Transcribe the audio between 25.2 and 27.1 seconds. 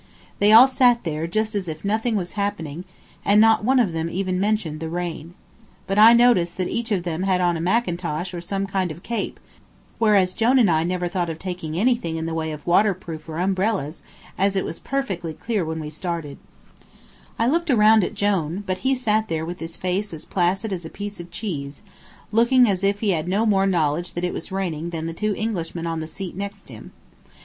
Englishmen on the seat next him.